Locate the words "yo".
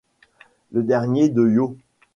1.47-1.77